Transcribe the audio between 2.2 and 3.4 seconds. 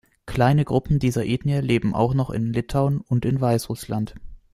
in Litauen und in